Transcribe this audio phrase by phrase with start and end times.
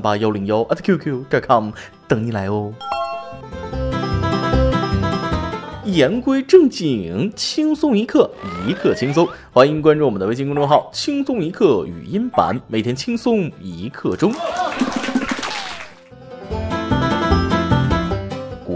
[0.00, 1.70] 八幺零幺 at qq.com
[2.06, 2.72] 等你来哦。
[5.84, 8.28] 言归正经，轻松一刻，
[8.66, 9.26] 一刻轻松。
[9.52, 14.32] 欢迎关注我们的微信公众号“轻松一刻语音版”，每天轻松一刻钟。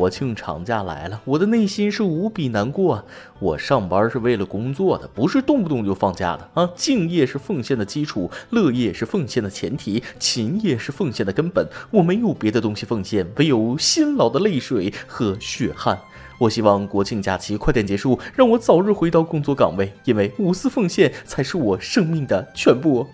[0.00, 3.04] 国庆长假来了，我的内心是无比难过啊！
[3.38, 6.70] 我上班是为了工作的，不是动不动就放假的啊！
[6.74, 11.68] 敬业是奉献的基础，乐业是奉献的前提，勤业是奉献的根本。
[11.90, 16.00] 我没有别的东西奉献，唯有辛劳的泪水和血汗。
[16.38, 23.06] 我希望国庆假期快点结束，让我早日回到工作岗位，因为无私奉献才是我生命的全部。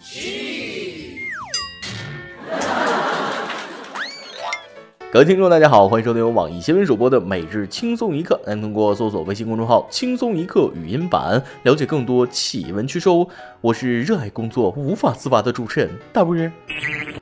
[5.17, 8.39] 各位听众，大家好，欢迎收听由网易新闻主播的每日轻松一刻。
[8.47, 13.27] 您通过搜索微信公众号“轻松一刻”语音版了解更多奇闻趣事哦。
[13.63, 16.53] 我是热爱工作、无法自拔的主持人大波儿。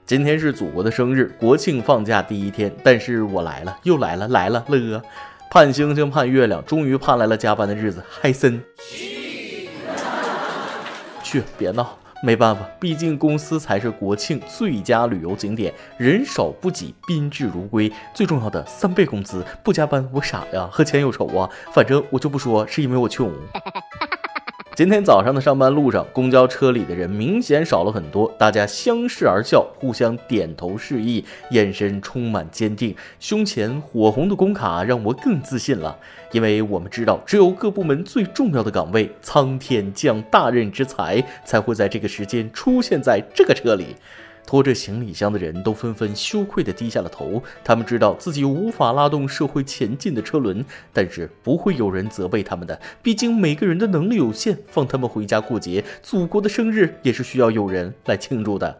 [0.05, 5.01] 今天是祖国的生日，国庆放假第一天，但是我来了，又来了，来了了。
[5.49, 8.61] 盼星星盼月亮，终于盼来了加班的日子，嗨森。
[11.23, 11.97] 去，别闹。
[12.25, 17.93] 没办法，毕竟公司才是国庆最佳旅游景点，人少不挤，宾至如归。
[18.15, 21.51] 最重要的三倍工资，不加班我傻呀，和钱有仇啊？
[21.71, 23.31] 反正我就不说是因为我穷。
[24.77, 32.93] 今天早上的上班路上，公交车里的人明显少了很多，大家相视而笑，互相点头示意，眼神充满坚定。
[33.21, 35.97] 胸前火红的工卡让我更自信了，
[36.33, 43.95] 因为我们知道，只有各部门最重要的岗位，苍天降大任之才，才会在这个时间出现在这个车里。
[44.47, 58.79] 拖着行李箱的人都纷纷羞愧地低下了头，他们知道自己无法拉动社会前进的车轮，但是不会有人责备他们的，毕竟每个人的能力有限，放他们回家过节，祖国的生日也是需要有人来庆祝的，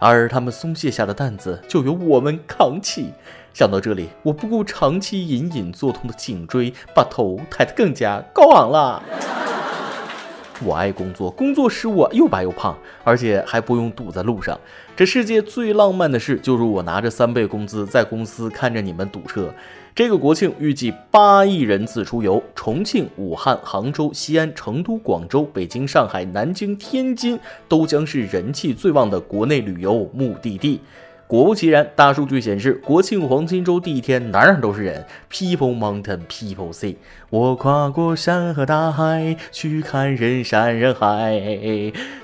[0.00, 3.12] 而他们松懈下的担子就由我们扛起。
[3.52, 9.00] 想到这里，我不顾长期隐隐作痛的颈椎，把头抬得更加高昂了。
[10.62, 14.58] 我爱工作，工作使我又白又胖，而且还不用堵在路上。
[14.94, 19.52] 这世界最浪漫的事，就是我拿着三倍工资在公司看着你们堵车。
[19.94, 27.38] 这个国庆预计八亿人次出游，重庆、武汉、杭州、西安、成都、广州、北京、上海、南京、天津
[27.68, 30.80] 都将是人气最旺的国内旅游目的地。
[31.26, 36.96] 果不其然，大数据显示，国庆黄金周第一天哪哪都是人，People Mountain People Sea。
[37.30, 41.40] 我跨过山和大海去看人山人海，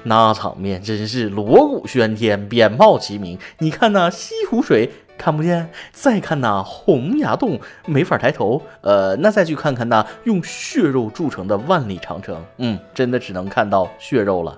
[0.02, 3.38] 那场面真是锣鼓喧天，鞭炮齐鸣。
[3.58, 14.56] 你看那西湖水看不见，再看那洪崖洞没法抬头，呃，那再去看看那用血肉铸成的万里长城，嗯，真的只能看到血肉了。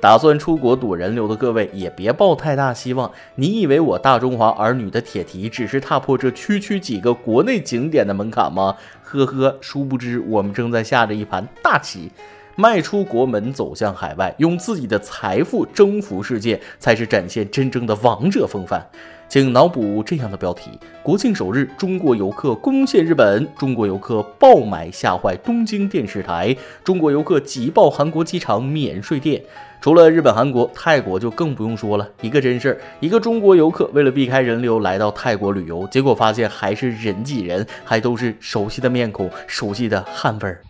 [0.00, 3.10] 打算出国躲人流的各位也别抱太大希望。
[3.34, 8.74] 你以为我大中华儿女的铁蹄只是踏破这区区几个国内景点的门槛吗？
[9.02, 12.10] 呵呵，殊不知我们正在下着一盘大棋，
[12.56, 18.86] 迈出国门走向海外，用自己的财富征服世界，才是展现真正的王者风范。
[19.30, 20.72] 请脑补这样的标题：
[21.04, 29.40] 国庆首日，中国游客攻陷日本，中国游客爆买吓坏东京电视台，中国游客挤爆韩国机场免税店。
[29.80, 32.08] 除了日本、韩国，泰国就更不用说了。
[32.20, 40.60] 一个真事儿，一个中国游客为了避开人流来到泰国旅游，结果发现还是人挤人，还都是熟悉的面孔，熟悉的汗味儿。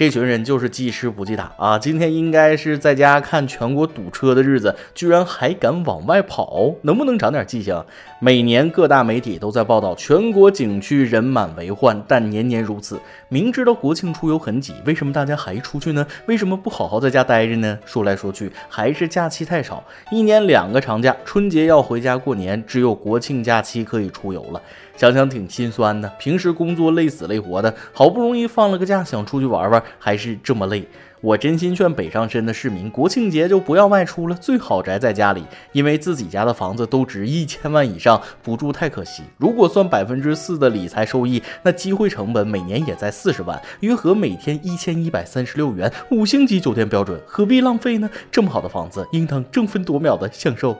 [0.00, 1.78] 这群人就是记吃不记打啊！
[1.78, 7.84] 今天应该是在家看全国堵车的日子，居然还敢往外跑，能不能长点记性？
[8.18, 12.98] 每年各大媒体都在报道全国景区人满为患，但年年如此。
[13.28, 16.06] 明知道国庆出游很挤，为什么大家还出去呢？
[16.24, 17.78] 为什么不好好在家待着呢？
[17.84, 24.62] 说来说去，还是假期太少，一年两个长假，春节要回家过年，只有国庆假期可以出游了。
[25.00, 30.86] 想想挺心酸的，平时工作累死累活的，好不容易放了个假，想出去玩玩，还是这么累。
[31.22, 35.42] 我真心劝北上深的市民，国庆节就不要外出了，最好宅在家里，
[35.72, 39.22] 因为自己家的房子都值一千万以上，不住太可惜。
[39.38, 48.10] 如果算百分之四的理财收益，那机会成本每年也在四十万，约合每天一千一百三十六元，五星级酒店标准，何必浪费呢？
[48.30, 50.76] 这么好的房子，应当争分夺秒的享受。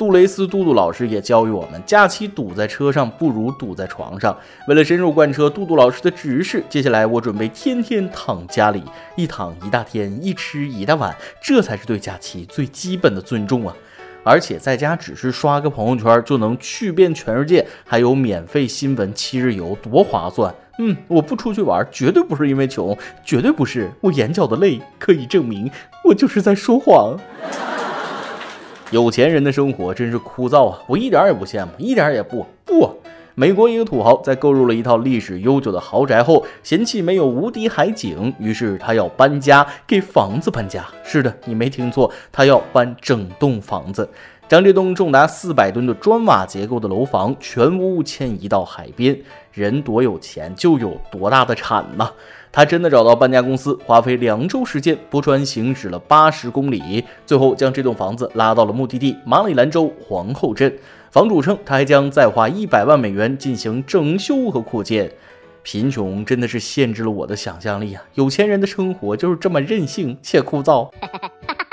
[0.00, 4.34] 杜蕾斯杜杜老师也教育我们，假期堵在车上不如堵在床上。
[4.66, 8.82] 为了深入贯彻杜杜老师的指示，接下来我准备天天躺家里，
[9.14, 13.76] 一躺一大天，一吃一大碗，这才是对假期最基本的尊重啊！
[14.24, 20.54] 而且在家只是刷个朋友圈就能去遍全世界，还有免费新闻七日游，多划算！
[20.78, 25.70] 嗯，我不出去玩，绝对不是因为穷，绝对不是，我眼角的泪可以证明
[26.06, 27.18] 我就是在说谎。
[28.90, 30.80] 有钱人的生活真是枯燥啊！
[30.88, 32.90] 我一点也不羡慕，一点也不不。
[33.36, 40.84] 美国一个土豪在购入了一套历史悠久的豪宅后，嫌弃没有无敌海景，于是他要搬家，给房子搬家。
[41.04, 44.08] 是的，你没听错，他要搬整栋房子，
[44.50, 49.16] 将这栋重达四百吨的砖瓦结构的楼房全屋迁移到海边。
[49.52, 52.10] 人多有钱，就有多大的产呐！
[52.50, 60.76] 他真的找到搬家公司，花费两周时间，泊船行驶了八十公里，最后将这栋房子拉到了目的地马里兰州皇后镇。
[61.12, 65.12] 房主称，他还将再花一百万美元进行整修和扩建。
[65.62, 68.02] 贫穷真的是限制了我的想象力啊！
[68.14, 70.90] 有钱人的生活就是这么任性且枯燥。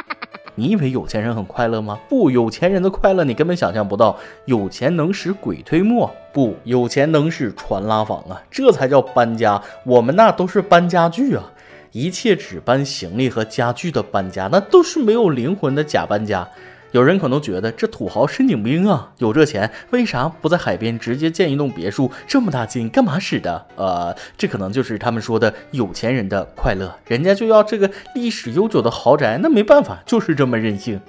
[0.59, 1.99] 你以为有钱人很快乐吗？
[2.09, 4.17] 不，有钱人的快乐你根本想象不到。
[4.45, 8.41] 有钱能使鬼推磨，不，有钱能使船拉房啊！
[8.49, 9.61] 这才叫搬家。
[9.83, 11.51] 我们那都是搬家具啊！
[11.91, 16.47] 一切只搬行李和家具的搬家，那都是没有灵魂的假搬家。
[16.97, 22.11] 有人可能觉得这土豪神经病啊，有这钱为啥不在海边直接建一栋别墅？
[22.25, 23.63] 这么大劲干嘛使的？
[23.75, 30.99] 呃，这可能就是他们说的有钱人的快乐，人家就要这个历史悠久的豪宅，那没办法，就是这么任性。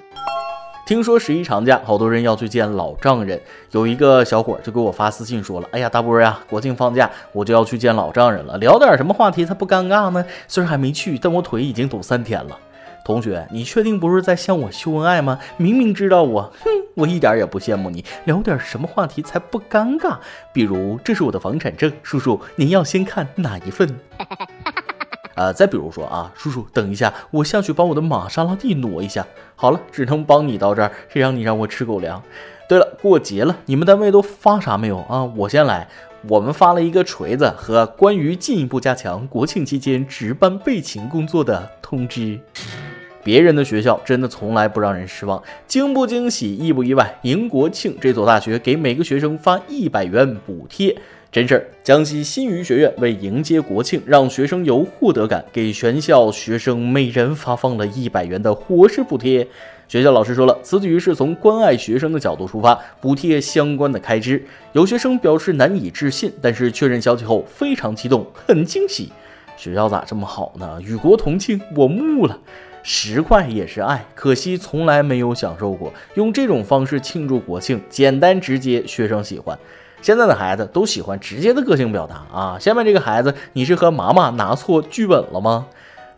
[0.85, 3.41] 听说十一长假，好多人要去见老丈人，
[3.71, 10.23] 有一个小伙就给我发私信说了：“哎呀，大波呀，国庆放假我就要去见老丈人了，聊点什么话题他不尴尬呢？
[10.47, 12.55] 虽然还没去，但我腿已经抖三天了。”
[13.09, 15.39] 同学，你确定不是在向我秀恩爱吗？
[15.57, 18.05] 明明知道我，哼，我一点也不羡慕你。
[18.25, 20.19] 聊点什么话题才不尴尬？
[20.53, 23.99] 比如，这是我的房产证，叔叔，您要先看哪一份？
[25.33, 29.25] 呃，再比如说啊，叔叔，等一下，我下去把我的玛莎拉蒂挪一下。
[29.55, 32.21] 好了，只能帮你到这儿，谁让你让我吃狗粮？
[32.67, 35.23] 对了，过节了，你们单位都发啥没有啊？
[35.35, 35.87] 我先来，
[36.27, 42.39] 我们发了一个锤子和关于进一步加强国庆期间值班备勤工作的通知。
[43.23, 47.19] 别人的学校真的从来不让人失望，惊不惊喜，意不意外？
[47.23, 50.95] 迎国庆，这所大学给每个学生发一百元补贴，
[51.31, 51.67] 真事儿。
[51.83, 59.47] 江西新余学院为迎接国庆，让学生有获得感，给全校学生每人发放了一百元的伙食补贴。
[59.87, 64.45] 学校老师说了，此举是从关爱学生的角度出发，补贴相关的开支。
[64.73, 69.11] 有学生表示难以置信，但是确认消息后非常激动，很惊喜。
[69.57, 70.79] 学校咋这么好呢？
[70.81, 72.39] 与国同庆，我木了。
[72.83, 75.93] 十块也是爱，可惜从来没有享受过。
[76.15, 79.57] 用这种方式庆祝国庆，简单直接，学生喜欢。
[80.01, 82.57] 现在的孩子都喜欢直接的个性表达啊。
[82.59, 85.67] 下面这个孩子，你是和妈妈拿错剧本了吗？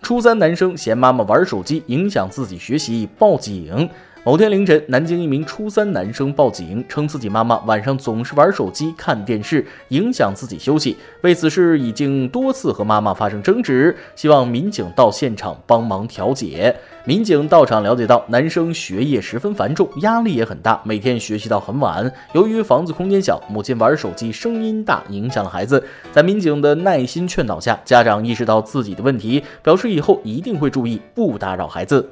[0.02, 3.90] 初三男生嫌妈妈玩手机影响自己学习，报警。
[4.24, 10.96] 某天凌晨，南京一名初三男生报警，称自己妈妈晚上总是玩手机、看电视，影响自己休息。
[11.22, 16.76] 为此事已经多次和妈妈发生争执，希望民警到现场帮忙调解。
[17.04, 22.14] 民警到场了解到，男生学业十分繁重，压力也很大，每天学习到很晚。
[22.34, 25.84] 由于房子空间小，母亲玩手机声音大，影响了孩子。
[26.12, 32.08] 在民警的耐心劝导下，家长意识到自己的问题，表示以后一定会注意，不打扰孩子。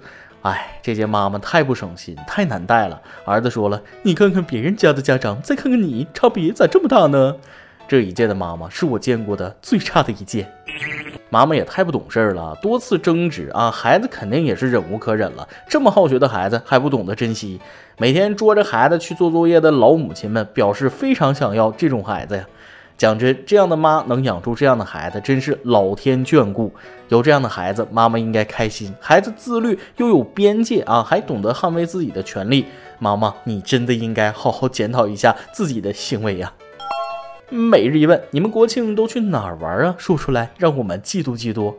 [0.49, 2.99] 哎，这些妈妈太不省心，太难带了。
[3.23, 7.35] 儿子说了：“你看看别人家的家长，再看看你，差别咋这么大呢？”
[7.87, 10.47] 这一届的妈妈是我见过的最差的一届。
[11.29, 15.47] 妈妈也太不懂事儿了，多次争执啊，孩子肯定也是忍无可忍了。
[15.67, 17.61] 这么好学的孩子还不懂得珍惜，
[17.99, 22.43] 每天捉着孩子去做作业的老母亲们表示非常想要这种孩子呀。
[22.99, 26.73] 讲真，这样的妈能养出这样的孩子，真是老天眷顾。
[27.07, 28.93] 有这样的孩子，妈妈应该开心。
[28.99, 32.65] 孩子自律又有边界啊，还懂得捍卫自己的权利。
[32.99, 36.51] 妈妈，你真的应该好好检讨一下自己的行为呀。
[37.49, 39.95] 每日一问：你们国庆都去哪儿玩啊？
[39.97, 41.75] 说出来，让我们嫉妒嫉妒。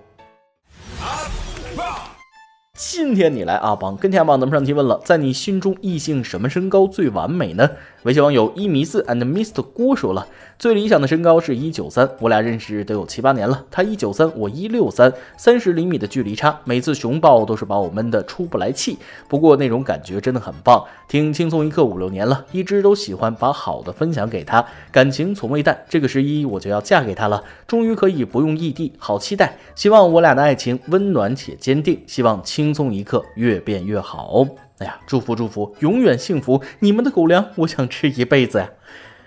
[2.74, 7.68] 今天你来阿邦跟天阿邦咱们上提问了，在你心中异性什么身高最完美呢？
[8.04, 10.26] 微信网友一米四 and Mr 郭说了，
[10.58, 18.96] 最理想的身高是一九三，我俩认识得有七八年了，他一九三，我一六三，三十厘米的距离差，每次熊抱都是把我闷得出不来气，
[19.28, 20.82] 不过那种感觉真的很棒。
[21.08, 25.84] 听轻松一刻五六年了，一直都喜欢把好的分享给他，感情从未淡。
[25.86, 29.58] 这个十一我就要嫁给他了，终于可以不用异地，好期待。
[29.74, 34.46] 希望我俩的爱情温暖且坚定，希望轻松一刻越变越好。
[34.80, 36.62] 哎呀，祝福祝福，永远幸福！
[36.78, 38.70] 你们的狗粮，我想吃一辈子呀。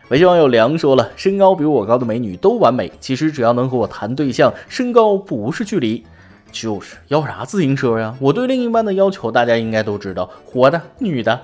[0.09, 6.03] 微信网友梁说了，身高比我高的美女都完美，其实只要能和我谈对象，身高不是距离。
[6.51, 8.15] 就是要啥自行车呀？
[8.19, 11.39] 我对另一半的要求大家应该都知道，活的、女的。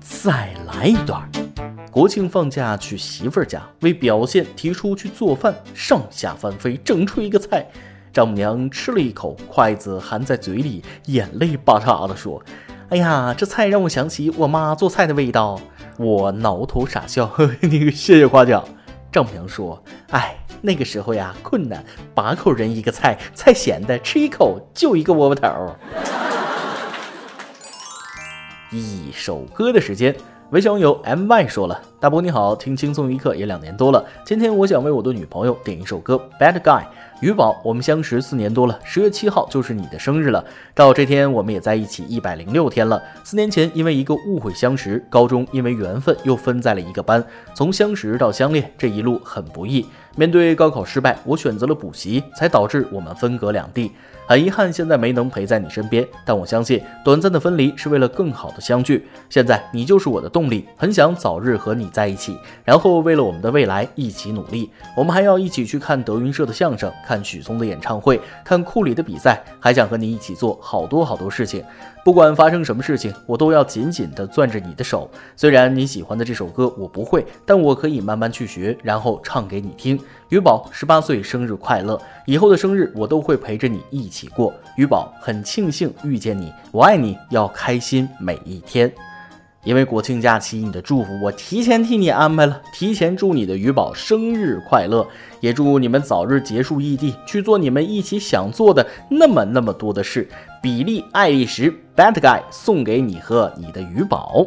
[0.00, 1.26] 再来一段。
[1.90, 7.66] 国庆放假去媳妇儿家，为表现提出去做饭，上下翻飞，整出一个菜。
[8.12, 12.42] 丈母娘吃了一口，筷子含在嘴里，眼泪巴嚓的说
[12.90, 15.60] ：“哎呀，这菜让我想起我妈做菜的味道。”
[15.98, 18.64] 我挠头傻笑， 那个谢谢夸奖。
[19.10, 21.84] 丈母娘说：“哎。”那个时候呀，困难，
[22.16, 25.48] 八口人一个菜，菜咸的，吃一口就一个窝窝头。
[28.72, 30.16] 一首歌的时间，
[30.50, 36.82] 微信网友 my 说了：“大伯你好，听轻松一刻也两年多了，今天我想为我的女朋友点一首歌《Bad Guy》。”
[37.20, 40.44] 于宝，我们相识四年多了，十月七号就是你的生日了。
[40.72, 43.02] 到这天，我们也在一起一百零六天了。
[43.24, 47.24] 四年前因为一个误会相识，高中因为缘分又分在了一个班。
[47.54, 49.84] 从相识到相恋，这一路很不易。
[50.16, 53.92] 面对高考失败，我选择了补习，才导致我们分隔两地。
[54.26, 59.08] 很遗憾，现在没能陪在你身边，但我相信短暂的分离是为了更好的相聚。
[59.30, 64.70] 现在你就是我的动力，很想早日和你在一起，然后为了我们的未来一起努力。
[64.94, 71.64] 我们还要一起去看德云社的相声，看许嵩的演唱会，看库里的比赛，还想和你一起做好多好多事情。
[72.04, 75.10] 不管发生什么事情，我都要紧紧地攥着你的手。
[75.36, 79.98] 虽然你喜欢的这首歌我不会，但我可以慢慢去学，然后唱给你听。
[80.28, 82.00] 于宝，十八岁生日快乐！
[82.26, 84.52] 以后的生日我都会陪着你一起过。
[84.76, 88.92] 于宝，很庆幸遇见你，我爱你，要开心每一天。
[89.64, 95.06] 因为国庆假期，你的祝福我提前替你安排了，提前祝你的于宝生日快乐，
[95.40, 100.28] 也祝你们早日结束异地，去做你们一起想做的那么那么多的事。
[100.62, 101.62] 比利·爱丽丝
[101.96, 104.46] ，Bad Guy，送给你和你的鱼宝。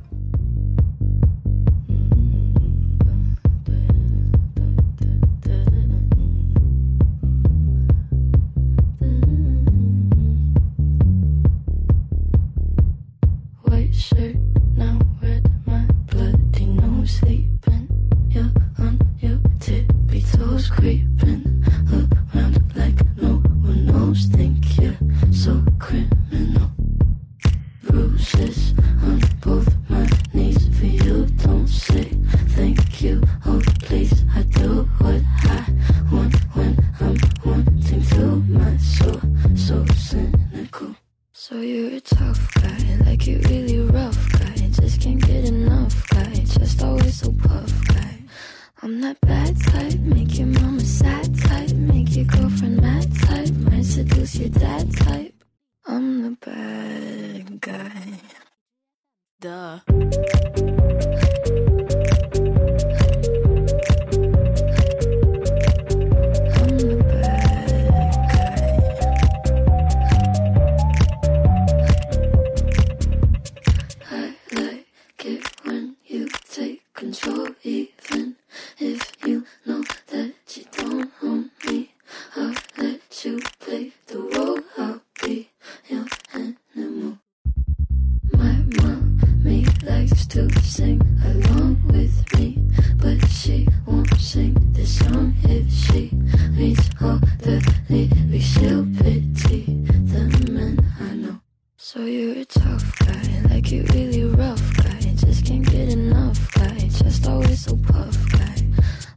[103.93, 104.99] really, rough guy.
[105.15, 106.89] Just can't get enough guy.
[107.27, 108.55] Always so guy.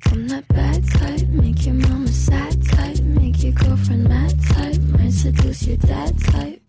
[0.07, 5.13] I'm that bad type, make your mama sad type, make your girlfriend mad type, might
[5.13, 6.63] seduce your dad type.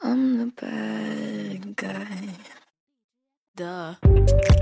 [0.00, 2.28] I'm the bad guy.
[3.56, 4.61] Duh.